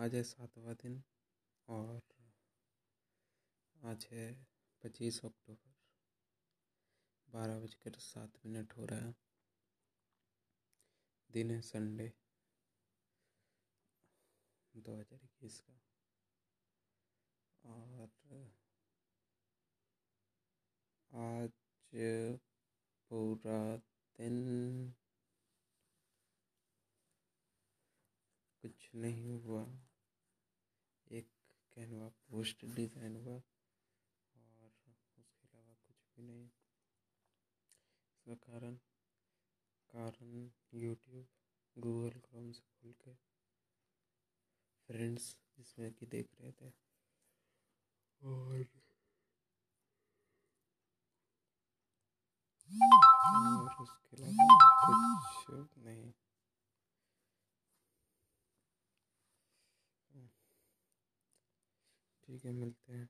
आज 0.00 0.14
है 0.14 0.22
सातवां 0.22 0.74
दिन 0.74 0.92
और 1.68 2.02
आज 3.76 4.06
है 4.12 4.26
पच्चीस 4.82 5.18
अक्टूबर। 5.24 5.72
बारह 7.28 7.58
बजकर 7.60 7.98
सात 8.00 8.38
मिनट 8.46 8.72
हो 8.76 8.84
रहा 8.84 8.98
है। 8.98 9.14
दिन 11.30 11.50
है 11.50 11.60
संडे 11.62 12.06
दो 14.74 14.96
हज़ार 15.00 15.20
इक्कीस 15.24 15.60
का। 15.60 15.76
और 17.64 18.08
आज 21.12 21.50
पूरा 23.10 23.60
दिन 24.18 24.94
कुछ 28.64 28.90
नहीं 28.94 29.32
हुआ। 29.34 29.64
एक 31.10 31.28
कैनवा 31.76 32.08
पोस्ट 32.28 32.64
डिज़ाइन 32.76 33.16
हुआ 33.16 33.34
और 33.34 34.70
उसके 34.88 35.22
अलावा 35.22 35.74
कुछ 35.86 36.04
भी 36.16 36.22
नहीं। 36.22 36.44
इसका 38.10 38.34
कारण 38.46 38.74
कारण 39.94 40.50
यूट्यूब 40.74 41.26
गूगल 41.76 42.18
क्रोम 42.20 42.50
से 42.52 42.62
खोल 42.72 42.92
के 43.02 43.14
फ्रेंड्स 44.88 45.34
जिसमें 45.58 45.92
कि 45.92 46.06
देख 46.06 46.28
रहे 46.40 46.52
थे। 46.52 46.72
और 48.22 48.56
और 48.62 48.79
ठीक 62.30 62.44
है 62.44 62.52
मिलते 62.54 62.92
हैं। 62.92 63.08